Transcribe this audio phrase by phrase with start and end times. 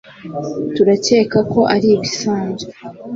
[0.75, 2.71] turakeka ko ari ibisanzwe